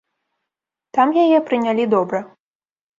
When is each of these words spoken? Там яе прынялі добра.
Там 0.97 1.07
яе 1.27 1.39
прынялі 1.53 1.83
добра. 1.95 2.27